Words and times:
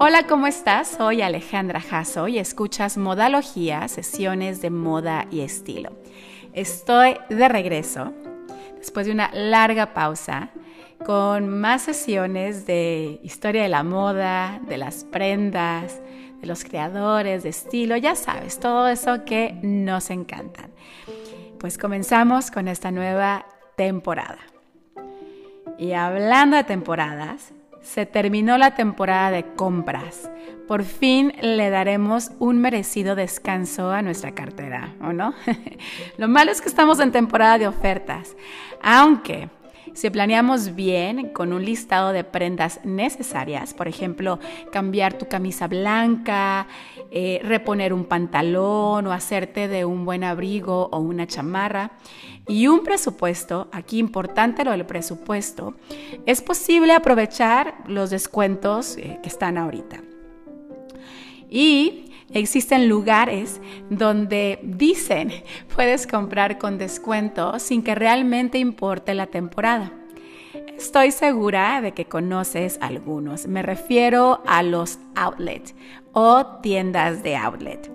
Hola, 0.00 0.26
¿cómo 0.26 0.48
estás? 0.48 0.88
Soy 0.88 1.22
Alejandra 1.22 1.80
Jasso 1.80 2.26
y 2.26 2.38
escuchas 2.38 2.96
Modalogía, 2.96 3.86
sesiones 3.86 4.60
de 4.60 4.70
moda 4.70 5.26
y 5.30 5.40
estilo. 5.40 5.92
Estoy 6.52 7.16
de 7.28 7.48
regreso 7.48 8.12
después 8.76 9.06
de 9.06 9.12
una 9.12 9.30
larga 9.32 9.94
pausa 9.94 10.50
con 11.04 11.48
más 11.48 11.82
sesiones 11.82 12.66
de 12.66 13.20
historia 13.22 13.62
de 13.62 13.68
la 13.68 13.84
moda, 13.84 14.60
de 14.66 14.78
las 14.78 15.04
prendas, 15.04 16.00
de 16.40 16.46
los 16.46 16.64
creadores 16.64 17.44
de 17.44 17.50
estilo, 17.50 17.96
ya 17.96 18.16
sabes, 18.16 18.58
todo 18.58 18.88
eso 18.88 19.24
que 19.24 19.58
nos 19.62 20.10
encantan. 20.10 20.72
Pues 21.58 21.78
comenzamos 21.78 22.50
con 22.50 22.66
esta 22.66 22.90
nueva 22.90 23.46
temporada. 23.76 24.40
Y 25.78 25.92
hablando 25.92 26.56
de 26.56 26.64
temporadas, 26.64 27.52
se 27.84 28.06
terminó 28.06 28.58
la 28.58 28.74
temporada 28.74 29.30
de 29.30 29.44
compras. 29.54 30.30
Por 30.66 30.82
fin 30.82 31.34
le 31.42 31.68
daremos 31.68 32.32
un 32.38 32.58
merecido 32.58 33.14
descanso 33.14 33.90
a 33.90 34.00
nuestra 34.00 34.32
cartera, 34.32 34.94
¿o 35.02 35.12
no? 35.12 35.34
Lo 36.16 36.26
malo 36.26 36.50
es 36.50 36.62
que 36.62 36.68
estamos 36.68 36.98
en 37.00 37.12
temporada 37.12 37.58
de 37.58 37.68
ofertas, 37.68 38.34
aunque 38.82 39.50
si 39.92 40.10
planeamos 40.10 40.74
bien 40.74 41.30
con 41.30 41.52
un 41.52 41.64
listado 41.64 42.12
de 42.12 42.24
prendas 42.24 42.80
necesarias, 42.84 43.74
por 43.74 43.88
ejemplo, 43.88 44.38
cambiar 44.72 45.18
tu 45.18 45.28
camisa 45.28 45.68
blanca, 45.68 46.66
eh, 47.10 47.40
reponer 47.44 47.92
un 47.92 48.04
pantalón 48.04 49.06
o 49.06 49.12
hacerte 49.12 49.68
de 49.68 49.84
un 49.84 50.04
buen 50.04 50.24
abrigo 50.24 50.88
o 50.90 50.98
una 50.98 51.26
chamarra, 51.26 51.92
y 52.46 52.66
un 52.66 52.82
presupuesto, 52.82 53.68
aquí 53.72 53.98
importante 53.98 54.64
lo 54.64 54.72
del 54.72 54.84
presupuesto, 54.84 55.74
es 56.26 56.42
posible 56.42 56.92
aprovechar 56.92 57.76
los 57.86 58.10
descuentos 58.10 58.96
eh, 58.96 59.18
que 59.22 59.28
están 59.28 59.58
ahorita. 59.58 60.02
Y 61.48 62.13
existen 62.34 62.88
lugares 62.88 63.60
donde 63.90 64.58
dicen 64.62 65.32
puedes 65.74 66.06
comprar 66.06 66.58
con 66.58 66.78
descuento 66.78 67.58
sin 67.58 67.82
que 67.82 67.94
realmente 67.94 68.58
importe 68.58 69.14
la 69.14 69.26
temporada. 69.26 69.92
Estoy 70.76 71.12
segura 71.12 71.80
de 71.80 71.92
que 71.92 72.06
conoces 72.06 72.78
algunos. 72.80 73.46
Me 73.46 73.62
refiero 73.62 74.42
a 74.46 74.62
los 74.62 74.98
outlets 75.14 75.74
o 76.12 76.46
tiendas 76.62 77.22
de 77.22 77.36
outlet. 77.36 77.90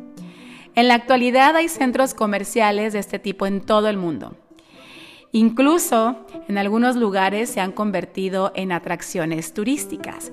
En 0.75 0.87
la 0.87 0.95
actualidad 0.95 1.55
hay 1.55 1.67
centros 1.67 2.13
comerciales 2.13 2.93
de 2.93 2.99
este 2.99 3.19
tipo 3.19 3.45
en 3.45 3.61
todo 3.61 3.89
el 3.89 3.97
mundo. 3.97 4.35
Incluso 5.31 6.25
en 6.47 6.57
algunos 6.57 6.95
lugares 6.95 7.49
se 7.49 7.61
han 7.61 7.71
convertido 7.71 8.51
en 8.55 8.71
atracciones 8.71 9.53
turísticas. 9.53 10.31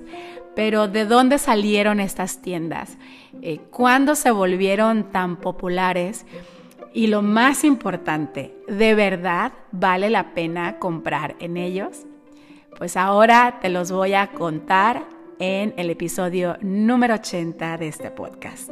Pero 0.55 0.89
¿de 0.89 1.05
dónde 1.05 1.37
salieron 1.39 2.01
estas 2.01 2.41
tiendas? 2.41 2.97
Eh, 3.43 3.59
¿Cuándo 3.71 4.15
se 4.15 4.31
volvieron 4.31 5.11
tan 5.13 5.37
populares? 5.37 6.25
Y 6.95 7.09
lo 7.09 7.21
más 7.21 7.63
importante, 7.63 8.57
¿de 8.67 8.95
verdad 8.95 9.53
vale 9.71 10.09
la 10.09 10.33
pena 10.33 10.79
comprar 10.79 11.37
en 11.41 11.59
ellos? 11.59 12.07
Pues 12.79 12.97
ahora 12.97 13.59
te 13.61 13.69
los 13.69 13.93
voy 13.93 14.15
a 14.15 14.29
contar 14.29 15.05
en 15.39 15.75
el 15.77 15.91
episodio 15.91 16.57
número 16.63 17.15
80 17.15 17.77
de 17.77 17.89
este 17.89 18.11
podcast. 18.11 18.71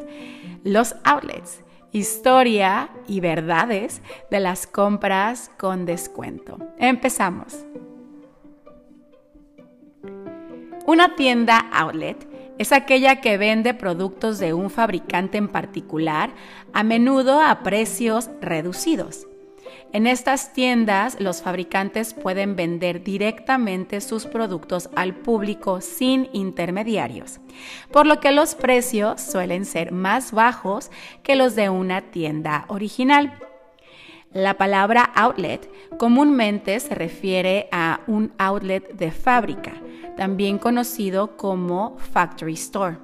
Los 0.63 0.95
outlets, 1.05 1.64
historia 1.95 2.91
y 3.07 3.21
verdades 3.21 4.03
de 4.29 4.41
las 4.41 4.67
compras 4.67 5.51
con 5.57 5.87
descuento. 5.87 6.59
Empezamos. 6.77 7.65
Una 10.87 11.15
tienda 11.15 11.59
outlet 11.73 12.29
es 12.59 12.73
aquella 12.73 13.21
que 13.21 13.39
vende 13.39 13.75
productos 13.75 14.41
de 14.41 14.53
un 14.55 14.71
fabricante 14.71 15.39
en 15.39 15.47
particular, 15.47 16.31
a 16.73 16.83
menudo 16.83 17.41
a 17.41 17.63
precios 17.63 18.29
reducidos. 18.41 19.29
En 19.93 20.07
estas 20.07 20.53
tiendas, 20.53 21.21
los 21.21 21.43
fabricantes 21.43 22.15
pueden 22.15 22.57
vender 22.57 23.05
directamente 23.05 24.01
sus 24.01 24.27
productos 24.27 24.91
al 24.97 25.15
público 25.15 25.81
sin 25.81 26.29
intermediarios, 26.33 27.41
por 27.93 28.07
lo 28.07 28.19
que 28.19 28.33
los 28.33 28.55
precios 28.55 29.21
suelen 29.21 29.65
ser 29.65 29.93
más 29.93 30.33
bajos 30.33 30.91
que 31.23 31.37
los 31.37 31.55
de 31.55 31.71
una 31.71 32.03
tienda 32.03 32.65
original. 32.69 33.39
La 34.33 34.55
palabra 34.55 35.13
outlet 35.15 35.71
comúnmente 35.97 36.81
se 36.81 36.93
refiere 36.97 37.69
a 37.71 38.01
un 38.09 38.33
outlet 38.37 38.93
de 38.95 39.13
fábrica, 39.13 39.75
también 40.17 40.59
conocido 40.59 41.37
como 41.37 41.97
factory 41.99 42.55
store, 42.55 42.99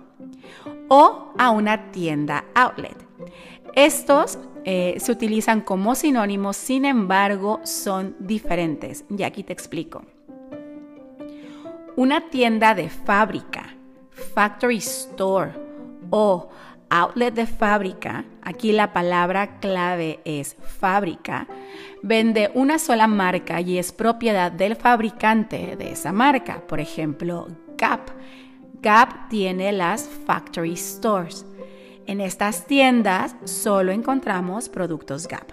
o 0.88 1.32
a 1.38 1.50
una 1.50 1.92
tienda 1.92 2.46
outlet. 2.54 2.96
Estos 3.76 4.40
eh, 4.64 4.96
se 4.98 5.12
utilizan 5.12 5.60
como 5.60 5.94
sinónimos, 5.94 6.56
sin 6.56 6.84
embargo, 6.84 7.60
son 7.64 8.16
diferentes. 8.18 9.04
Y 9.08 9.22
aquí 9.22 9.42
te 9.42 9.52
explico. 9.52 10.02
Una 11.96 12.28
tienda 12.30 12.74
de 12.74 12.88
fábrica, 12.88 13.74
factory 14.34 14.78
store 14.78 15.52
o 16.10 16.48
outlet 16.88 17.34
de 17.34 17.46
fábrica, 17.46 18.24
aquí 18.42 18.72
la 18.72 18.92
palabra 18.92 19.58
clave 19.60 20.20
es 20.24 20.56
fábrica, 20.60 21.46
vende 22.02 22.50
una 22.54 22.78
sola 22.78 23.06
marca 23.06 23.60
y 23.60 23.78
es 23.78 23.92
propiedad 23.92 24.50
del 24.50 24.76
fabricante 24.76 25.76
de 25.76 25.92
esa 25.92 26.12
marca. 26.12 26.62
Por 26.66 26.80
ejemplo, 26.80 27.48
Gap. 27.76 28.10
Gap 28.82 29.28
tiene 29.28 29.72
las 29.72 30.08
factory 30.08 30.76
stores. 30.76 31.46
En 32.10 32.20
estas 32.20 32.66
tiendas 32.66 33.36
solo 33.44 33.92
encontramos 33.92 34.68
productos 34.68 35.28
Gap. 35.28 35.52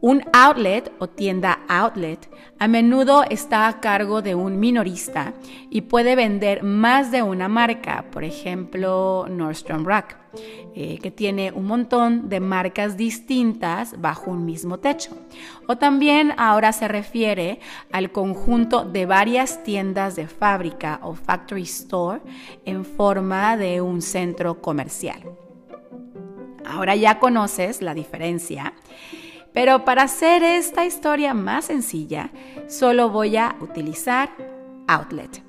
Un 0.00 0.22
outlet 0.32 0.90
o 0.98 1.06
tienda 1.10 1.58
outlet 1.68 2.26
a 2.58 2.68
menudo 2.68 3.22
está 3.28 3.68
a 3.68 3.78
cargo 3.78 4.22
de 4.22 4.34
un 4.34 4.58
minorista 4.58 5.34
y 5.68 5.82
puede 5.82 6.16
vender 6.16 6.62
más 6.62 7.12
de 7.12 7.22
una 7.22 7.48
marca, 7.48 8.06
por 8.10 8.24
ejemplo 8.24 9.26
Nordstrom 9.28 9.84
Rack, 9.84 10.16
eh, 10.74 10.98
que 11.02 11.10
tiene 11.10 11.52
un 11.52 11.66
montón 11.66 12.30
de 12.30 12.40
marcas 12.40 12.96
distintas 12.96 14.00
bajo 14.00 14.30
un 14.30 14.46
mismo 14.46 14.78
techo. 14.78 15.10
O 15.68 15.76
también 15.76 16.32
ahora 16.38 16.72
se 16.72 16.88
refiere 16.88 17.60
al 17.92 18.10
conjunto 18.10 18.86
de 18.86 19.04
varias 19.04 19.62
tiendas 19.64 20.16
de 20.16 20.28
fábrica 20.28 20.98
o 21.02 21.14
factory 21.14 21.64
store 21.64 22.22
en 22.64 22.86
forma 22.86 23.58
de 23.58 23.82
un 23.82 24.00
centro 24.00 24.62
comercial. 24.62 25.41
Ahora 26.66 26.96
ya 26.96 27.18
conoces 27.18 27.82
la 27.82 27.94
diferencia. 27.94 28.72
Pero 29.52 29.84
para 29.84 30.04
hacer 30.04 30.42
esta 30.42 30.84
historia 30.84 31.34
más 31.34 31.66
sencilla, 31.66 32.30
solo 32.68 33.10
voy 33.10 33.36
a 33.36 33.56
utilizar 33.60 34.30
outlet. 34.86 35.42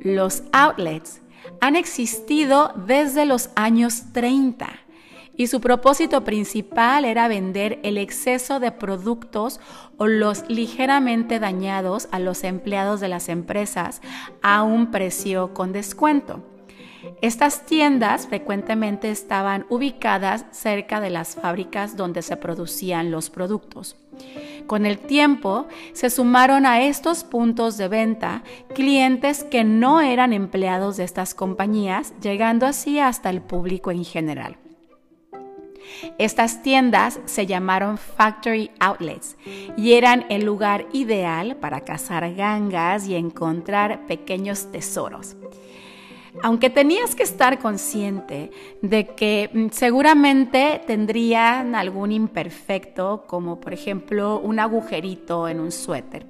Los 0.00 0.42
outlets 0.52 1.20
han 1.60 1.76
existido 1.76 2.72
desde 2.86 3.26
los 3.26 3.50
años 3.54 4.12
30 4.12 4.68
y 5.36 5.46
su 5.46 5.60
propósito 5.60 6.22
principal 6.22 7.04
era 7.04 7.28
vender 7.28 7.80
el 7.82 7.98
exceso 7.98 8.60
de 8.60 8.72
productos 8.72 9.60
o 9.96 10.06
los 10.06 10.44
ligeramente 10.48 11.38
dañados 11.38 12.08
a 12.12 12.18
los 12.18 12.44
empleados 12.44 13.00
de 13.00 13.08
las 13.08 13.28
empresas 13.28 14.02
a 14.42 14.62
un 14.62 14.90
precio 14.90 15.54
con 15.54 15.72
descuento. 15.72 16.49
Estas 17.22 17.66
tiendas 17.66 18.26
frecuentemente 18.26 19.10
estaban 19.10 19.66
ubicadas 19.68 20.46
cerca 20.50 21.00
de 21.00 21.10
las 21.10 21.34
fábricas 21.34 21.96
donde 21.96 22.22
se 22.22 22.36
producían 22.36 23.10
los 23.10 23.30
productos. 23.30 23.96
Con 24.66 24.86
el 24.86 24.98
tiempo 24.98 25.66
se 25.92 26.10
sumaron 26.10 26.66
a 26.66 26.82
estos 26.82 27.24
puntos 27.24 27.76
de 27.76 27.88
venta 27.88 28.42
clientes 28.74 29.44
que 29.44 29.64
no 29.64 30.00
eran 30.00 30.32
empleados 30.32 30.96
de 30.96 31.04
estas 31.04 31.34
compañías, 31.34 32.14
llegando 32.20 32.66
así 32.66 33.00
hasta 33.00 33.30
el 33.30 33.40
público 33.40 33.90
en 33.90 34.04
general. 34.04 34.56
Estas 36.18 36.62
tiendas 36.62 37.20
se 37.24 37.46
llamaron 37.46 37.98
Factory 37.98 38.70
Outlets 38.78 39.36
y 39.76 39.94
eran 39.94 40.24
el 40.28 40.44
lugar 40.44 40.86
ideal 40.92 41.56
para 41.56 41.80
cazar 41.80 42.32
gangas 42.34 43.06
y 43.08 43.16
encontrar 43.16 44.06
pequeños 44.06 44.70
tesoros 44.70 45.36
aunque 46.42 46.70
tenías 46.70 47.14
que 47.14 47.22
estar 47.22 47.58
consciente 47.58 48.50
de 48.82 49.08
que 49.08 49.50
mm, 49.52 49.66
seguramente 49.70 50.80
tendrían 50.86 51.74
algún 51.74 52.12
imperfecto, 52.12 53.24
como 53.26 53.60
por 53.60 53.72
ejemplo 53.72 54.40
un 54.40 54.58
agujerito 54.58 55.48
en 55.48 55.60
un 55.60 55.72
suéter. 55.72 56.26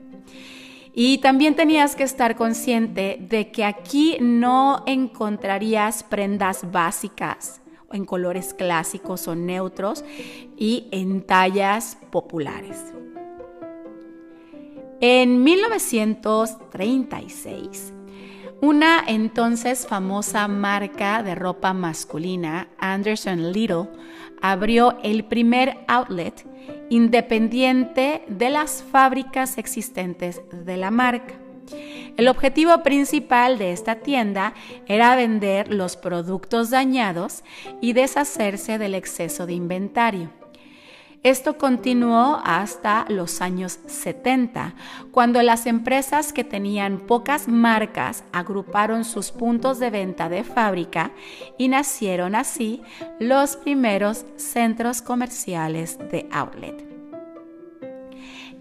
Y 0.92 1.18
también 1.18 1.54
tenías 1.54 1.94
que 1.94 2.02
estar 2.02 2.36
consciente 2.36 3.18
de 3.20 3.52
que 3.52 3.64
aquí 3.64 4.16
no 4.20 4.82
encontrarías 4.86 6.02
prendas 6.02 6.70
básicas 6.72 7.60
en 7.92 8.04
colores 8.04 8.54
clásicos 8.54 9.28
o 9.28 9.34
neutros 9.34 10.04
y 10.56 10.88
en 10.90 11.22
tallas 11.22 11.98
populares. 12.10 12.92
En 15.00 15.42
1936, 15.42 17.94
Una 18.62 19.02
entonces 19.06 19.86
famosa 19.86 20.46
marca 20.46 21.22
de 21.22 21.34
ropa 21.34 21.72
masculina, 21.72 22.68
Anderson 22.78 23.52
Little, 23.52 23.88
abrió 24.42 24.98
el 25.02 25.24
primer 25.24 25.78
outlet 25.88 26.44
independiente 26.90 28.22
de 28.28 28.50
las 28.50 28.82
fábricas 28.82 29.56
existentes 29.56 30.42
de 30.52 30.76
la 30.76 30.90
marca. 30.90 31.34
El 32.18 32.28
objetivo 32.28 32.82
principal 32.82 33.56
de 33.56 33.72
esta 33.72 33.96
tienda 33.96 34.52
era 34.86 35.16
vender 35.16 35.72
los 35.72 35.96
productos 35.96 36.68
dañados 36.68 37.44
y 37.80 37.94
deshacerse 37.94 38.76
del 38.76 38.94
exceso 38.94 39.46
de 39.46 39.54
inventario. 39.54 40.39
Esto 41.22 41.58
continuó 41.58 42.40
hasta 42.44 43.04
los 43.10 43.42
años 43.42 43.78
70, 43.86 44.74
cuando 45.10 45.42
las 45.42 45.66
empresas 45.66 46.32
que 46.32 46.44
tenían 46.44 47.00
pocas 47.00 47.46
marcas 47.46 48.24
agruparon 48.32 49.04
sus 49.04 49.30
puntos 49.30 49.78
de 49.78 49.90
venta 49.90 50.30
de 50.30 50.44
fábrica 50.44 51.10
y 51.58 51.68
nacieron 51.68 52.34
así 52.34 52.80
los 53.18 53.56
primeros 53.56 54.24
centros 54.36 55.02
comerciales 55.02 55.98
de 56.10 56.26
outlet. 56.32 56.86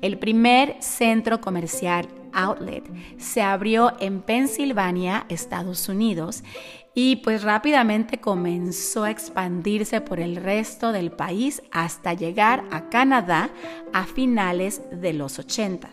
El 0.02 0.20
primer 0.20 0.76
centro 0.82 1.40
comercial 1.40 2.10
outlet 2.34 2.84
se 3.18 3.42
abrió 3.42 3.94
en 4.00 4.22
Pensilvania, 4.22 5.26
Estados 5.30 5.88
Unidos, 5.88 6.44
y 7.02 7.16
pues 7.16 7.44
rápidamente 7.44 8.20
comenzó 8.20 9.06
a 9.06 9.10
expandirse 9.10 10.02
por 10.02 10.20
el 10.20 10.36
resto 10.36 10.92
del 10.92 11.14
país 11.14 11.64
hasta 11.72 12.14
llegar 12.14 12.66
a 12.72 12.90
Canadá 12.90 13.52
a 13.94 14.04
finales 14.04 14.82
de 14.92 15.14
los 15.14 15.40
80. 15.40 15.90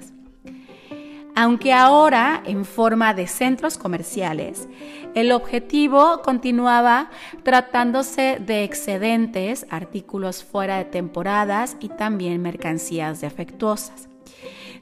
Aunque 1.36 1.72
ahora 1.72 2.42
en 2.44 2.64
forma 2.64 3.14
de 3.14 3.28
centros 3.28 3.78
comerciales, 3.78 4.68
el 5.14 5.30
objetivo 5.30 6.22
continuaba 6.22 7.10
tratándose 7.44 8.38
de 8.44 8.64
excedentes, 8.64 9.64
artículos 9.70 10.42
fuera 10.42 10.78
de 10.78 10.86
temporadas 10.86 11.76
y 11.78 11.88
también 11.88 12.42
mercancías 12.42 13.20
defectuosas. 13.20 14.08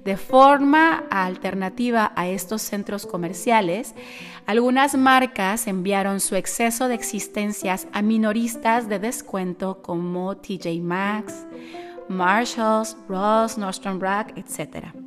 De 0.04 0.18
forma 0.18 1.04
alternativa 1.10 2.12
a 2.14 2.28
estos 2.28 2.60
centros 2.60 3.06
comerciales, 3.06 3.94
algunas 4.46 4.94
marcas 4.96 5.66
enviaron 5.66 6.20
su 6.20 6.36
exceso 6.36 6.88
de 6.88 6.94
existencias 6.94 7.88
a 7.92 8.02
minoristas 8.02 8.86
de 8.88 8.98
descuento 8.98 9.80
como 9.80 10.36
TJ 10.36 10.80
Maxx, 10.82 11.46
Marshalls, 12.08 12.98
Ross, 13.08 13.56
Nordstrom 13.56 13.98
Rack, 13.98 14.36
etc. 14.36 15.03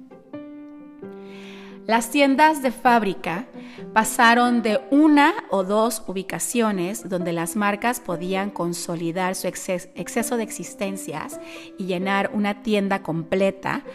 Las 1.87 2.09
tiendas 2.09 2.61
de 2.61 2.71
fábrica 2.71 3.45
pasaron 3.93 4.61
de 4.61 4.81
una 4.91 5.33
o 5.49 5.63
dos 5.63 6.03
ubicaciones 6.05 7.07
donde 7.07 7.31
las 7.31 7.55
marcas 7.55 8.01
podían 8.01 8.49
consolidar 8.49 9.35
su 9.35 9.47
exceso 9.47 10.35
de 10.35 10.43
existencias 10.43 11.39
y 11.77 11.85
llenar 11.85 12.31
una 12.33 12.61
tienda 12.61 13.03
completa 13.03 13.85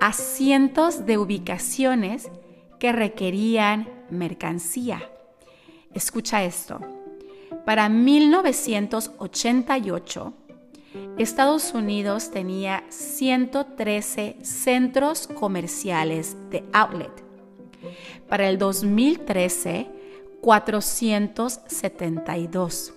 a 0.00 0.14
cientos 0.14 1.04
de 1.04 1.18
ubicaciones 1.18 2.30
que 2.80 2.90
requerían 2.90 3.86
mercancía. 4.08 5.10
Escucha 5.92 6.44
esto. 6.44 6.80
Para 7.66 7.90
1988, 7.90 10.32
Estados 11.18 11.74
Unidos 11.74 12.30
tenía 12.30 12.82
113 12.88 14.36
centros 14.42 15.26
comerciales 15.26 16.34
de 16.48 16.64
outlet. 16.72 17.31
Para 18.28 18.48
el 18.48 18.58
2013, 18.58 19.88
472. 20.40 22.94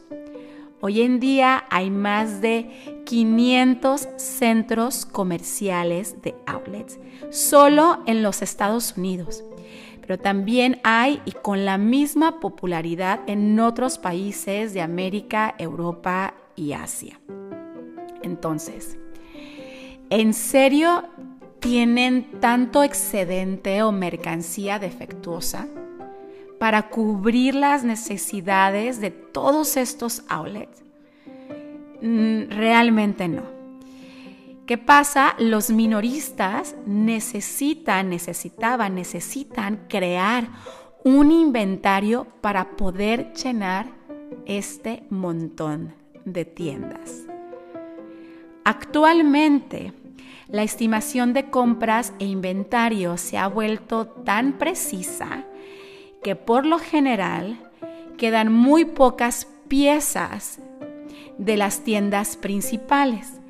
Hoy 0.82 1.02
en 1.02 1.20
día 1.20 1.66
hay 1.70 1.90
más 1.90 2.42
de 2.42 2.70
500 3.06 4.10
centros 4.18 5.06
comerciales 5.06 6.22
de 6.22 6.36
outlets 6.46 7.00
solo 7.32 8.04
en 8.06 8.22
los 8.22 8.42
Estados 8.42 8.96
Unidos, 8.98 9.44
pero 10.02 10.20
también 10.20 10.80
hay 10.84 11.22
y 11.26 11.32
con 11.32 11.66
la 11.66 11.78
misma 11.78 12.40
popularidad 12.40 13.22
en 13.28 13.60
otros 13.60 13.98
países 13.98 14.74
de 14.74 14.82
América, 14.82 15.56
Europa 15.58 16.36
y 16.56 16.74
Asia. 16.74 17.20
Entonces, 18.22 18.98
¿en 20.10 20.34
serio 20.34 21.06
tienen 21.66 22.40
tanto 22.40 22.84
excedente 22.84 23.82
o 23.82 23.92
mercancía 23.92 24.78
defectuosa? 24.78 25.68
para 26.60 26.90
cubrir 26.90 27.56
las 27.56 27.84
necesidades 27.84 29.02
de 29.02 29.12
todos 29.12 29.78
estos 29.78 30.24
outlets? 30.30 30.84
Mm, 32.02 32.50
realmente 32.50 33.28
no. 33.28 33.44
¿Qué 34.66 34.78
pasa? 34.78 35.36
Los 35.38 35.70
minoristas 35.70 36.76
necesitan, 36.86 38.10
necesitaban, 38.10 38.96
necesitan 38.96 39.86
crear 39.88 40.48
un 41.04 41.32
inventario 41.32 42.26
para 42.42 42.76
poder 42.76 43.34
llenar 43.34 43.88
este 44.46 45.04
montón 45.10 45.94
de 46.26 46.46
tiendas. 46.46 47.26
Actualmente, 48.64 49.94
la 50.56 50.64
estimación 50.64 51.34
de 51.34 51.50
compras 51.50 52.14
e 52.18 52.24
inventario 52.24 53.18
se 53.18 53.38
ha 53.38 53.46
vuelto 53.46 54.08
tan 54.08 54.54
precisa 54.58 55.44
que 56.24 56.38
por 56.38 56.66
lo 56.66 56.80
general 56.80 57.60
quedan 58.18 58.54
muy 58.54 58.86
pocas 58.86 59.50
piezas 59.68 60.62
de 61.38 61.58
las 61.58 61.82
tiendas 61.82 62.38
principales 62.38 63.42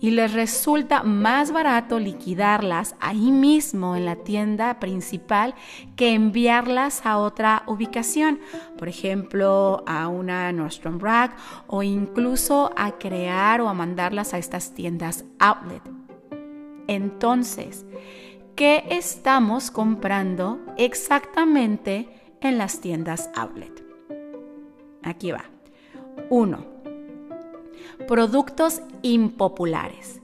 y 0.00 0.10
les 0.10 0.34
resulta 0.34 1.02
más 1.02 1.50
barato 1.50 1.98
liquidarlas 1.98 2.94
ahí 3.00 3.32
mismo 3.32 3.96
en 3.96 4.04
la 4.04 4.16
tienda 4.16 4.80
principal 4.80 5.54
que 5.96 6.12
enviarlas 6.12 7.06
a 7.06 7.16
otra 7.16 7.62
ubicación, 7.68 8.38
por 8.76 8.90
ejemplo, 8.90 9.82
a 9.86 10.08
una 10.08 10.52
Nordstrom 10.52 11.00
Rack 11.00 11.34
o 11.68 11.82
incluso 11.82 12.70
a 12.76 12.98
crear 12.98 13.62
o 13.62 13.68
a 13.70 13.72
mandarlas 13.72 14.34
a 14.34 14.38
estas 14.38 14.74
tiendas 14.74 15.24
outlet. 15.38 15.99
Entonces, 16.90 17.86
¿qué 18.56 18.84
estamos 18.90 19.70
comprando 19.70 20.58
exactamente 20.76 22.08
en 22.40 22.58
las 22.58 22.80
tiendas 22.80 23.30
outlet. 23.34 23.84
Aquí 25.02 25.32
va. 25.32 25.44
1. 26.28 26.66
Productos 28.06 28.82
impopulares. 29.02 30.20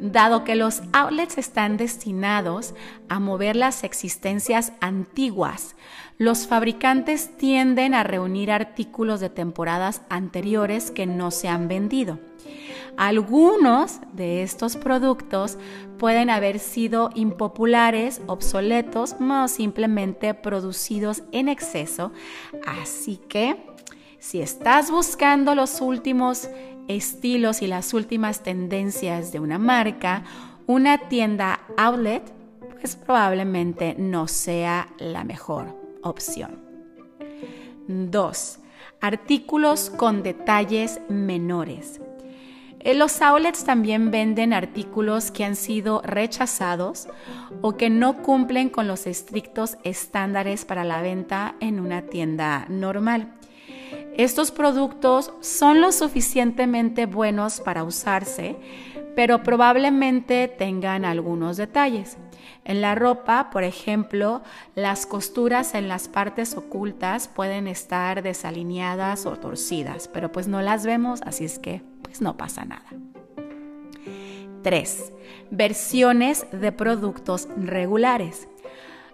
Dado 0.00 0.42
que 0.42 0.56
los 0.56 0.82
outlets 0.92 1.38
están 1.38 1.76
destinados 1.76 2.74
a 3.08 3.20
mover 3.20 3.54
las 3.54 3.84
existencias 3.84 4.72
antiguas, 4.80 5.76
los 6.18 6.48
fabricantes 6.48 7.36
tienden 7.36 7.94
a 7.94 8.02
reunir 8.02 8.50
artículos 8.50 9.20
de 9.20 9.30
temporadas 9.30 10.02
anteriores 10.08 10.90
que 10.90 11.06
no 11.06 11.30
se 11.30 11.48
han 11.48 11.68
vendido. 11.68 12.18
Algunos 12.96 14.00
de 14.12 14.42
estos 14.42 14.76
productos 14.76 15.58
pueden 15.98 16.30
haber 16.30 16.58
sido 16.58 17.10
impopulares, 17.14 18.20
obsoletos 18.26 19.16
o 19.18 19.48
simplemente 19.48 20.34
producidos 20.34 21.22
en 21.32 21.48
exceso. 21.48 22.12
Así 22.66 23.16
que 23.28 23.66
si 24.18 24.40
estás 24.40 24.90
buscando 24.90 25.54
los 25.54 25.80
últimos 25.80 26.48
estilos 26.88 27.62
y 27.62 27.66
las 27.66 27.94
últimas 27.94 28.42
tendencias 28.42 29.32
de 29.32 29.40
una 29.40 29.58
marca, 29.58 30.24
una 30.66 31.08
tienda 31.08 31.60
outlet 31.76 32.22
pues 32.80 32.96
probablemente 32.96 33.94
no 33.96 34.26
sea 34.26 34.88
la 34.98 35.24
mejor 35.24 35.76
opción. 36.02 36.60
2. 37.88 38.58
Artículos 39.00 39.90
con 39.90 40.22
detalles 40.22 41.00
menores. 41.08 42.00
Eh, 42.84 42.94
los 42.94 43.22
outlets 43.22 43.64
también 43.64 44.10
venden 44.10 44.52
artículos 44.52 45.30
que 45.30 45.44
han 45.44 45.54
sido 45.54 46.02
rechazados 46.02 47.08
o 47.60 47.76
que 47.76 47.90
no 47.90 48.22
cumplen 48.22 48.70
con 48.70 48.88
los 48.88 49.06
estrictos 49.06 49.76
estándares 49.84 50.64
para 50.64 50.82
la 50.82 51.00
venta 51.00 51.54
en 51.60 51.78
una 51.78 52.02
tienda 52.02 52.66
normal. 52.68 53.34
Estos 54.16 54.50
productos 54.50 55.32
son 55.40 55.80
lo 55.80 55.92
suficientemente 55.92 57.06
buenos 57.06 57.60
para 57.60 57.84
usarse, 57.84 58.56
pero 59.14 59.42
probablemente 59.42 60.48
tengan 60.48 61.04
algunos 61.04 61.56
detalles. 61.56 62.18
En 62.64 62.80
la 62.80 62.94
ropa, 62.94 63.50
por 63.50 63.64
ejemplo, 63.64 64.42
las 64.74 65.06
costuras 65.06 65.74
en 65.74 65.88
las 65.88 66.08
partes 66.08 66.56
ocultas 66.56 67.28
pueden 67.28 67.68
estar 67.68 68.22
desalineadas 68.22 69.24
o 69.24 69.36
torcidas, 69.36 70.08
pero 70.08 70.32
pues 70.32 70.48
no 70.48 70.62
las 70.62 70.84
vemos, 70.84 71.22
así 71.22 71.44
es 71.44 71.58
que 71.58 71.91
no 72.20 72.36
pasa 72.36 72.64
nada. 72.64 72.86
3. 74.62 75.12
Versiones 75.50 76.46
de 76.52 76.72
productos 76.72 77.48
regulares. 77.56 78.48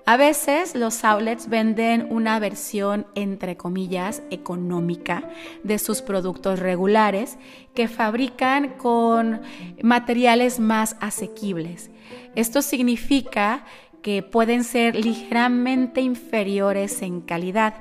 A 0.08 0.16
veces 0.16 0.74
los 0.74 1.04
outlets 1.04 1.50
venden 1.50 2.06
una 2.10 2.38
versión, 2.38 3.06
entre 3.14 3.58
comillas, 3.58 4.22
económica 4.30 5.28
de 5.64 5.78
sus 5.78 6.00
productos 6.00 6.58
regulares 6.58 7.36
que 7.74 7.88
fabrican 7.88 8.70
con 8.78 9.42
materiales 9.82 10.60
más 10.60 10.96
asequibles. 11.00 11.90
Esto 12.34 12.62
significa 12.62 13.66
que 14.00 14.22
pueden 14.22 14.64
ser 14.64 14.96
ligeramente 14.96 16.00
inferiores 16.00 17.02
en 17.02 17.20
calidad, 17.20 17.74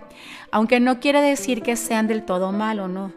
aunque 0.52 0.82
no 0.82 1.00
quiere 1.00 1.22
decir 1.22 1.62
que 1.62 1.78
sean 1.78 2.08
del 2.08 2.26
todo 2.26 2.52
mal 2.52 2.94
no. 2.94 3.14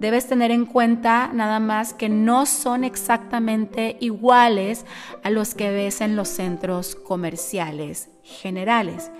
Debes 0.00 0.26
tener 0.26 0.50
en 0.50 0.66
cuenta 0.66 1.30
nada 1.32 1.60
más 1.60 1.94
que 1.94 2.08
no 2.08 2.46
son 2.46 2.84
exactamente 2.84 3.96
iguales 4.00 4.84
a 5.22 5.30
los 5.30 5.54
que 5.54 5.70
ves 5.70 6.00
en 6.00 6.16
los 6.16 6.28
centros 6.28 6.94
comerciales 6.96 8.10
generales. 8.22 9.10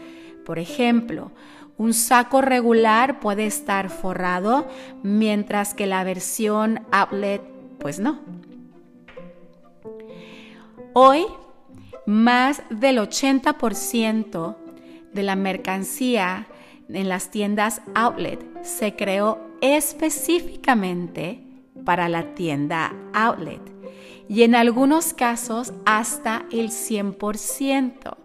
Por 0.45 0.59
ejemplo, 0.59 1.31
un 1.77 1.95
saco 1.95 2.41
regular 2.41 3.21
puede 3.21 3.47
estar 3.47 3.91
forrado, 3.91 4.69
mientras 5.03 5.75
que 5.75 5.87
la 5.87 6.05
versión 6.05 6.81
outlet, 6.93 7.43
pues 7.79 7.99
no. 7.99 8.21
Hoy 10.93 11.27
más 12.07 12.63
del 12.71 12.99
80% 12.99 14.57
de 15.13 15.23
la 15.23 15.37
mercancía 15.37 16.47
en 16.89 17.09
las 17.09 17.31
tiendas 17.31 17.83
outlet. 17.95 18.41
Se 18.63 18.97
creó 18.97 19.39
específicamente 19.61 21.41
para 21.85 22.09
la 22.09 22.35
tienda 22.35 22.95
outlet. 23.13 23.61
Y 24.29 24.43
en 24.43 24.55
algunos 24.55 25.13
casos 25.13 25.73
hasta 25.85 26.47
el 26.51 26.71
100%. 26.71 28.17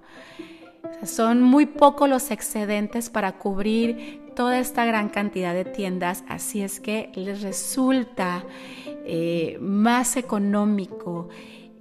son 1.03 1.41
muy 1.41 1.65
pocos 1.65 2.09
los 2.09 2.31
excedentes 2.31 3.09
para 3.09 3.33
cubrir 3.37 4.21
toda 4.35 4.59
esta 4.59 4.85
gran 4.85 5.09
cantidad 5.09 5.53
de 5.53 5.65
tiendas, 5.65 6.23
así 6.27 6.61
es 6.61 6.79
que 6.79 7.09
les 7.15 7.41
resulta 7.41 8.45
eh, 9.05 9.57
más 9.61 10.17
económico 10.17 11.29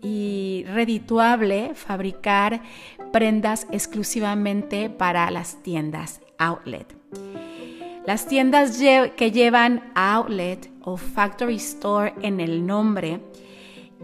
y 0.02 0.64
redituable 0.68 1.72
fabricar 1.74 2.62
prendas 3.12 3.66
exclusivamente 3.70 4.90
para 4.90 5.30
las 5.30 5.62
tiendas 5.62 6.20
outlet. 6.38 6.96
Las 8.06 8.26
tiendas 8.26 8.78
que 8.78 9.30
llevan 9.30 9.92
outlet 9.94 10.70
o 10.82 10.96
factory 10.96 11.56
store 11.56 12.14
en 12.22 12.40
el 12.40 12.66
nombre 12.66 13.20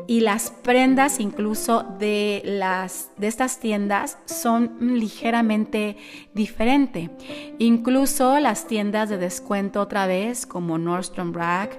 y 0.06 0.20
las 0.20 0.50
prendas 0.50 1.20
incluso 1.20 1.84
de, 1.98 2.42
las, 2.44 3.10
de 3.16 3.28
estas 3.28 3.60
tiendas 3.60 4.18
son 4.26 4.76
ligeramente 4.80 5.96
diferentes. 6.34 7.10
Incluso 7.58 8.38
las 8.40 8.66
tiendas 8.66 9.08
de 9.08 9.18
descuento 9.18 9.80
otra 9.80 10.06
vez 10.06 10.46
como 10.46 10.78
Nordstrom 10.78 11.32
Rack 11.32 11.78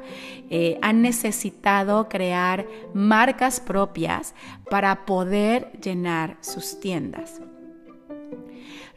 eh, 0.49 0.79
han 0.81 1.01
necesitado 1.01 2.07
crear 2.09 2.65
marcas 2.93 3.59
propias 3.59 4.33
para 4.69 5.05
poder 5.05 5.71
llenar 5.81 6.37
sus 6.39 6.79
tiendas. 6.79 7.41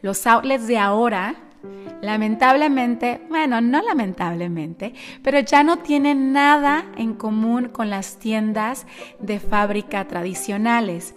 Los 0.01 0.27
outlets 0.27 0.69
de 0.69 0.79
ahora 0.79 1.48
lamentablemente, 2.01 3.21
bueno, 3.29 3.61
no 3.61 3.83
lamentablemente, 3.83 4.95
pero 5.23 5.41
ya 5.41 5.63
no 5.63 5.79
tienen 5.79 6.33
nada 6.33 6.85
en 6.97 7.15
común 7.15 7.69
con 7.69 7.91
las 7.91 8.19
tiendas 8.19 8.87
de 9.21 9.41
fábrica 9.41 10.07
tradicionales. 10.07 11.15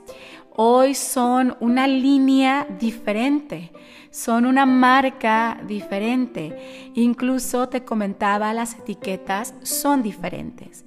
Hoy 0.53 0.95
son 0.95 1.55
una 1.61 1.87
línea 1.87 2.67
diferente, 2.77 3.71
son 4.09 4.45
una 4.45 4.65
marca 4.65 5.61
diferente. 5.65 6.91
Incluso 6.93 7.69
te 7.69 7.85
comentaba, 7.85 8.53
las 8.53 8.77
etiquetas 8.77 9.55
son 9.63 10.03
diferentes. 10.03 10.83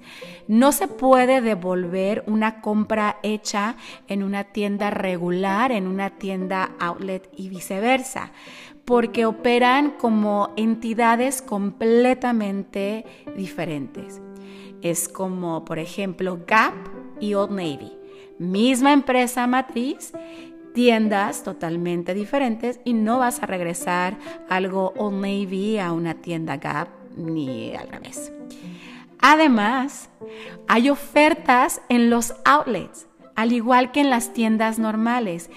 No 0.47 0.71
se 0.71 0.87
puede 0.87 1.41
devolver 1.41 2.23
una 2.27 2.61
compra 2.61 3.17
hecha 3.23 3.75
en 4.07 4.21
una 4.21 4.43
tienda 4.43 4.91
regular, 4.91 5.71
en 5.71 5.87
una 5.87 6.11
tienda 6.11 6.75
outlet 6.79 7.27
y 7.35 7.49
viceversa 7.49 8.31
porque 8.85 9.25
operan 9.25 9.91
como 9.91 10.53
entidades 10.55 11.41
completamente 11.41 13.05
diferentes. 13.35 14.21
Es 14.81 15.09
como, 15.09 15.65
por 15.65 15.79
ejemplo, 15.79 16.39
Gap 16.45 16.73
y 17.19 17.33
Old 17.33 17.51
Navy. 17.51 17.91
Misma 18.37 18.93
empresa 18.93 19.47
matriz, 19.47 20.13
tiendas 20.73 21.43
totalmente 21.43 22.13
diferentes 22.13 22.79
y 22.83 22.93
no 22.93 23.17
vas 23.17 23.41
a 23.41 23.47
regresar 23.47 24.17
algo 24.49 24.93
Old 24.97 25.15
Navy 25.15 25.79
a 25.79 25.91
una 25.91 26.15
tienda 26.15 26.57
Gap 26.57 26.89
ni 27.17 27.73
al 27.73 27.87
revés. 27.87 28.31
Además, 29.19 30.09
hay 30.67 30.89
ofertas 30.89 31.81
en 31.89 32.11
los 32.11 32.35
outlets 32.43 33.07
al 33.35 33.51
igual 33.51 33.91
que 33.91 34.01
en 34.01 34.09
las 34.09 34.33
tiendas 34.33 34.79
normales. 34.79 35.49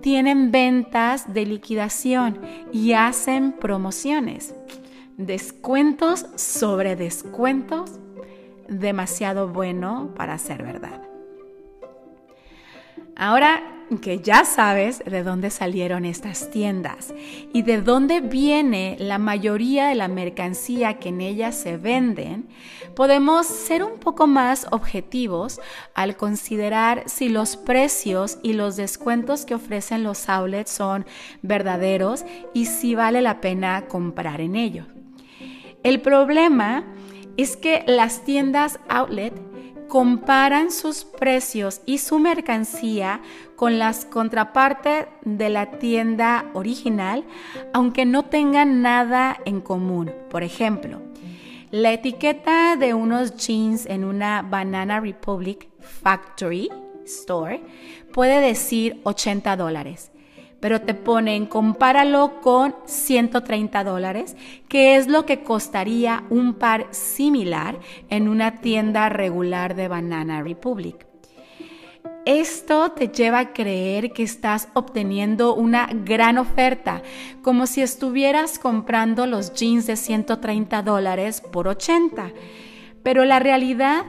Tienen 0.00 0.50
ventas 0.50 1.32
de 1.32 1.46
liquidación 1.46 2.40
y 2.72 2.92
hacen 2.92 3.52
promociones. 3.52 4.54
Descuentos 5.16 6.26
sobre 6.36 6.96
descuentos. 6.96 7.98
Demasiado 8.68 9.48
bueno 9.48 10.12
para 10.16 10.38
ser 10.38 10.62
verdad. 10.62 11.02
Ahora 13.16 13.62
que 14.00 14.20
ya 14.20 14.44
sabes 14.44 15.02
de 15.04 15.22
dónde 15.22 15.50
salieron 15.50 16.04
estas 16.04 16.50
tiendas 16.50 17.12
y 17.52 17.62
de 17.62 17.82
dónde 17.82 18.20
viene 18.20 18.96
la 18.98 19.18
mayoría 19.18 19.88
de 19.88 19.94
la 19.94 20.08
mercancía 20.08 20.98
que 20.98 21.10
en 21.10 21.20
ellas 21.20 21.54
se 21.54 21.76
venden, 21.76 22.46
podemos 22.94 23.46
ser 23.46 23.82
un 23.82 23.98
poco 23.98 24.26
más 24.26 24.66
objetivos 24.70 25.60
al 25.94 26.16
considerar 26.16 27.04
si 27.06 27.28
los 27.28 27.56
precios 27.56 28.38
y 28.42 28.52
los 28.52 28.76
descuentos 28.76 29.44
que 29.44 29.54
ofrecen 29.54 30.02
los 30.02 30.28
outlets 30.28 30.70
son 30.70 31.06
verdaderos 31.42 32.24
y 32.54 32.66
si 32.66 32.94
vale 32.94 33.22
la 33.22 33.40
pena 33.40 33.86
comprar 33.88 34.40
en 34.40 34.56
ellos. 34.56 34.86
El 35.82 36.00
problema 36.00 36.84
es 37.36 37.56
que 37.56 37.84
las 37.86 38.24
tiendas 38.24 38.78
outlet 38.88 39.32
comparan 39.88 40.70
sus 40.70 41.04
precios 41.04 41.82
y 41.84 41.98
su 41.98 42.18
mercancía 42.18 43.20
con 43.56 43.78
las 43.78 44.06
contrapartes 44.06 45.06
de 45.24 45.50
la 45.50 45.72
tienda 45.72 46.46
original, 46.54 47.24
aunque 47.74 48.06
no 48.06 48.24
tengan 48.24 48.80
nada 48.80 49.38
en 49.44 49.60
común. 49.60 50.10
Por 50.30 50.44
ejemplo, 50.44 51.11
la 51.72 51.92
etiqueta 51.92 52.76
de 52.76 52.92
unos 52.92 53.36
jeans 53.36 53.86
en 53.86 54.04
una 54.04 54.42
Banana 54.42 55.00
Republic 55.00 55.68
Factory 55.80 56.68
Store 57.06 57.62
puede 58.12 58.40
decir 58.40 59.00
80 59.04 59.56
dólares 59.56 60.12
pero 60.60 60.80
te 60.80 60.94
ponen, 60.94 61.46
compáralo 61.46 62.40
con 62.40 62.76
130 62.84 63.82
dólares, 63.82 64.36
que 64.68 64.94
es 64.94 65.08
lo 65.08 65.26
que 65.26 65.42
costaría 65.42 66.22
un 66.30 66.54
par 66.54 66.86
similar 66.92 67.80
en 68.10 68.28
una 68.28 68.60
tienda 68.60 69.08
regular 69.08 69.74
de 69.74 69.88
Banana 69.88 70.40
Republic. 70.40 71.11
Esto 72.24 72.92
te 72.92 73.08
lleva 73.08 73.40
a 73.40 73.52
creer 73.52 74.12
que 74.12 74.22
estás 74.22 74.68
obteniendo 74.74 75.56
una 75.56 75.88
gran 75.92 76.38
oferta, 76.38 77.02
como 77.42 77.66
si 77.66 77.82
estuvieras 77.82 78.60
comprando 78.60 79.26
los 79.26 79.52
jeans 79.54 79.88
de 79.88 79.96
130 79.96 80.82
dólares 80.82 81.40
por 81.40 81.66
80. 81.66 82.30
Pero 83.02 83.24
la 83.24 83.40
realidad 83.40 84.04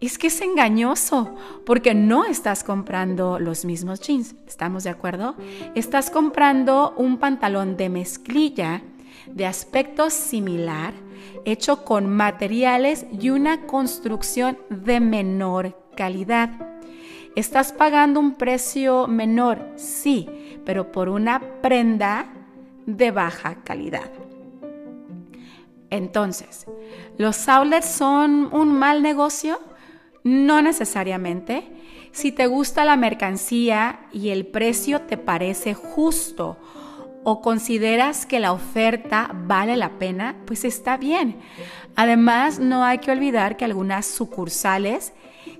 es 0.00 0.18
que 0.18 0.26
es 0.26 0.40
engañoso 0.40 1.36
porque 1.64 1.94
no 1.94 2.24
estás 2.24 2.64
comprando 2.64 3.38
los 3.38 3.64
mismos 3.64 4.00
jeans. 4.00 4.34
¿Estamos 4.48 4.82
de 4.82 4.90
acuerdo? 4.90 5.36
Estás 5.76 6.10
comprando 6.10 6.94
un 6.96 7.18
pantalón 7.18 7.76
de 7.76 7.88
mezclilla 7.88 8.82
de 9.26 9.46
aspecto 9.46 10.10
similar, 10.10 10.94
hecho 11.44 11.84
con 11.84 12.08
materiales 12.08 13.06
y 13.12 13.30
una 13.30 13.66
construcción 13.66 14.58
de 14.68 14.98
menor 14.98 15.78
calidad. 15.96 16.75
¿Estás 17.36 17.70
pagando 17.70 18.18
un 18.18 18.36
precio 18.36 19.06
menor? 19.06 19.62
Sí, 19.76 20.26
pero 20.64 20.90
por 20.90 21.10
una 21.10 21.60
prenda 21.60 22.28
de 22.86 23.10
baja 23.10 23.56
calidad. 23.62 24.10
Entonces, 25.90 26.64
¿los 27.18 27.46
outlets 27.46 27.84
son 27.84 28.48
un 28.54 28.72
mal 28.72 29.02
negocio? 29.02 29.60
No 30.24 30.62
necesariamente. 30.62 31.68
Si 32.10 32.32
te 32.32 32.46
gusta 32.46 32.86
la 32.86 32.96
mercancía 32.96 34.00
y 34.14 34.30
el 34.30 34.46
precio 34.46 35.02
te 35.02 35.18
parece 35.18 35.74
justo 35.74 36.56
o 37.22 37.42
consideras 37.42 38.24
que 38.24 38.40
la 38.40 38.52
oferta 38.52 39.30
vale 39.34 39.76
la 39.76 39.98
pena, 39.98 40.36
pues 40.46 40.64
está 40.64 40.96
bien. 40.96 41.36
Además, 41.96 42.60
no 42.60 42.82
hay 42.82 42.96
que 42.96 43.10
olvidar 43.10 43.58
que 43.58 43.66
algunas 43.66 44.06
sucursales 44.06 45.12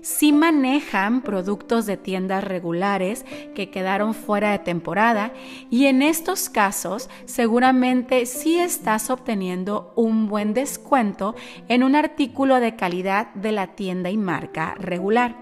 sí 0.07 0.31
manejan 0.31 1.21
productos 1.21 1.85
de 1.85 1.97
tiendas 1.97 2.41
regulares 2.41 3.25
que 3.53 3.69
quedaron 3.69 4.13
fuera 4.13 4.51
de 4.51 4.59
temporada 4.59 5.33
y 5.69 5.87
en 5.87 6.01
estos 6.01 6.49
casos 6.49 7.09
seguramente 7.25 8.25
sí 8.25 8.57
estás 8.57 9.09
obteniendo 9.09 9.91
un 9.97 10.29
buen 10.29 10.53
descuento 10.53 11.35
en 11.67 11.83
un 11.83 11.93
artículo 11.93 12.61
de 12.61 12.77
calidad 12.77 13.33
de 13.33 13.51
la 13.51 13.75
tienda 13.75 14.09
y 14.09 14.15
marca 14.15 14.75
regular. 14.79 15.35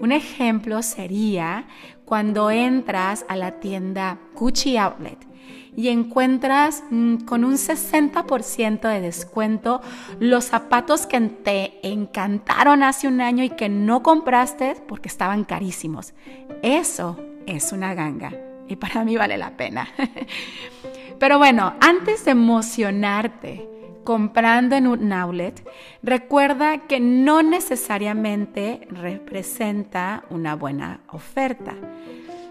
Un 0.00 0.10
ejemplo 0.10 0.82
sería 0.82 1.68
cuando 2.04 2.50
entras 2.50 3.24
a 3.28 3.36
la 3.36 3.60
tienda 3.60 4.18
Gucci 4.34 4.76
Outlet 4.76 5.33
y 5.76 5.88
encuentras 5.88 6.84
mm, 6.90 7.18
con 7.24 7.44
un 7.44 7.54
60% 7.54 8.88
de 8.88 9.00
descuento 9.00 9.80
los 10.20 10.44
zapatos 10.44 11.06
que 11.06 11.20
te 11.20 11.78
encantaron 11.82 12.82
hace 12.82 13.08
un 13.08 13.20
año 13.20 13.44
y 13.44 13.50
que 13.50 13.68
no 13.68 14.02
compraste 14.02 14.76
porque 14.88 15.08
estaban 15.08 15.44
carísimos. 15.44 16.14
Eso 16.62 17.18
es 17.46 17.72
una 17.72 17.94
ganga 17.94 18.32
y 18.68 18.76
para 18.76 19.04
mí 19.04 19.16
vale 19.16 19.36
la 19.36 19.56
pena. 19.56 19.88
Pero 21.18 21.38
bueno, 21.38 21.74
antes 21.80 22.24
de 22.24 22.32
emocionarte 22.32 23.68
comprando 24.04 24.76
en 24.76 24.86
un 24.86 25.12
outlet, 25.12 25.66
recuerda 26.02 26.86
que 26.86 27.00
no 27.00 27.42
necesariamente 27.42 28.86
representa 28.90 30.24
una 30.30 30.54
buena 30.54 31.00
oferta. 31.08 31.74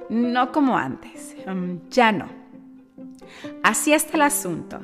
No 0.10 0.52
como 0.52 0.78
antes, 0.78 1.36
mm, 1.46 1.90
ya 1.90 2.12
no. 2.12 2.43
Así 3.64 3.94
está 3.94 4.18
el 4.18 4.24
asunto. 4.24 4.80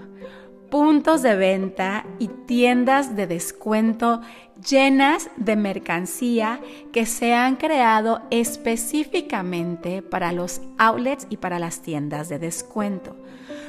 Puntos 0.70 1.24
de 1.24 1.36
venta 1.36 2.06
y 2.20 2.28
tiendas 2.28 3.16
de 3.16 3.26
descuento 3.26 4.22
llenas 4.68 5.30
de 5.38 5.56
mercancía 5.56 6.60
que 6.92 7.06
se 7.06 7.34
han 7.34 7.56
creado 7.56 8.22
específicamente 8.30 10.02
para 10.02 10.32
los 10.32 10.62
outlets 10.78 11.26
y 11.30 11.38
para 11.38 11.60
las 11.60 11.82
tiendas 11.82 12.30
de 12.30 12.40
descuento. 12.40 13.16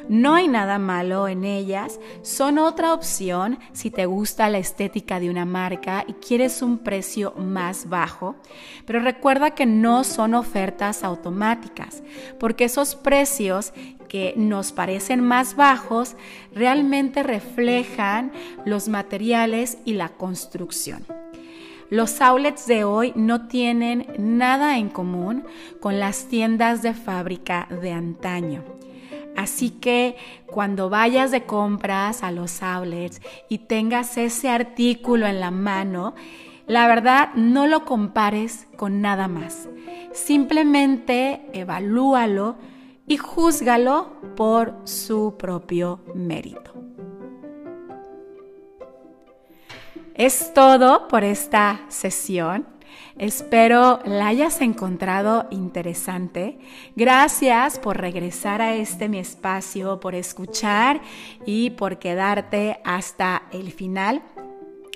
No 0.08 0.34
hay 0.34 0.48
nada 0.48 0.78
malo 0.78 1.28
en 1.28 1.44
ellas, 1.44 2.00
son 2.22 2.58
otra 2.58 2.94
opción 2.94 3.58
si 3.72 3.90
te 3.90 4.06
gusta 4.06 4.48
la 4.48 4.58
estética 4.58 5.20
de 5.20 5.30
una 5.30 5.44
marca 5.44 6.04
y 6.06 6.14
quieres 6.14 6.62
un 6.62 6.78
precio 6.78 7.32
más 7.36 7.88
bajo, 7.88 8.36
pero 8.86 9.00
recuerda 9.00 9.52
que 9.52 9.66
no 9.66 10.04
son 10.04 10.34
ofertas 10.34 11.04
automáticas, 11.04 12.02
porque 12.38 12.64
esos 12.64 12.94
precios 12.96 13.72
que 14.08 14.34
nos 14.36 14.72
parecen 14.72 15.20
más 15.20 15.54
bajos 15.54 16.16
realmente 16.52 17.22
reflejan 17.22 18.32
los 18.64 18.88
materiales 18.88 19.78
y 19.84 19.92
la 19.92 20.08
construcción. 20.08 21.04
Los 21.90 22.20
outlets 22.20 22.66
de 22.66 22.84
hoy 22.84 23.12
no 23.16 23.48
tienen 23.48 24.06
nada 24.16 24.78
en 24.78 24.88
común 24.88 25.44
con 25.80 25.98
las 25.98 26.26
tiendas 26.26 26.82
de 26.82 26.94
fábrica 26.94 27.66
de 27.82 27.92
antaño. 27.92 28.62
Así 29.36 29.70
que 29.70 30.16
cuando 30.46 30.90
vayas 30.90 31.30
de 31.30 31.44
compras 31.44 32.22
a 32.22 32.30
los 32.30 32.62
outlets 32.62 33.20
y 33.48 33.58
tengas 33.58 34.16
ese 34.16 34.48
artículo 34.48 35.26
en 35.26 35.40
la 35.40 35.50
mano, 35.50 36.14
la 36.66 36.86
verdad 36.86 37.30
no 37.34 37.66
lo 37.66 37.84
compares 37.84 38.66
con 38.76 39.00
nada 39.00 39.28
más. 39.28 39.68
Simplemente 40.12 41.42
evalúalo 41.52 42.56
y 43.06 43.16
júzgalo 43.16 44.12
por 44.36 44.76
su 44.84 45.36
propio 45.36 46.00
mérito. 46.14 46.72
Es 50.14 50.52
todo 50.52 51.08
por 51.08 51.24
esta 51.24 51.80
sesión. 51.88 52.66
Espero 53.20 54.00
la 54.06 54.28
hayas 54.28 54.62
encontrado 54.62 55.46
interesante. 55.50 56.58
Gracias 56.96 57.78
por 57.78 57.98
regresar 57.98 58.62
a 58.62 58.74
este 58.76 59.10
mi 59.10 59.18
espacio, 59.18 60.00
por 60.00 60.14
escuchar 60.14 61.02
y 61.44 61.68
por 61.68 61.98
quedarte 61.98 62.80
hasta 62.82 63.42
el 63.52 63.72
final. 63.72 64.22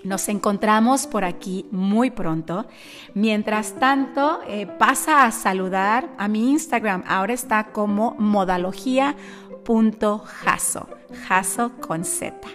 Nos 0.05 0.31
encontramos 0.31 1.07
por 1.07 1.27
aquí 1.27 1.67
muy 1.71 2.11
pronto. 2.11 2.65
Mientras 3.13 3.75
tanto, 3.75 4.41
eh, 4.49 4.67
pasa 4.79 5.27
a 5.27 5.31
saludar 5.31 6.09
a 6.17 6.27
mi 6.27 6.51
Instagram. 6.51 7.05
Ahora 7.07 7.35
está 7.35 7.73
como 7.73 8.17
modalogía.jaso, 8.19 10.89
jaso 11.29 11.73
con 11.79 12.07
Z. 12.07 12.49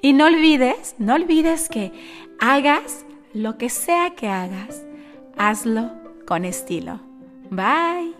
Y 0.00 0.12
no 0.12 0.26
olvides, 0.26 0.94
no 0.98 1.14
olvides 1.14 1.68
que 1.68 1.90
hagas 2.38 3.04
lo 3.34 3.58
que 3.58 3.68
sea 3.68 4.10
que 4.10 4.28
hagas 4.28 4.84
hazlo 5.38 5.90
con 6.26 6.44
estilo. 6.44 7.00
Bye. 7.50 8.17